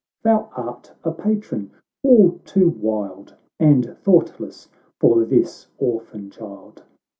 [0.23, 1.69] Thou art a patron
[2.01, 4.67] all too wild And thoughtless,
[4.99, 6.81] for this orphan child.